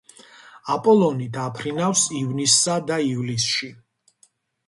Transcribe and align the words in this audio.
აპოლონი 0.75 1.27
დაფრინავს 1.35 2.05
ივნისსა 2.21 2.79
და 2.87 2.99
ივლისში. 3.11 3.69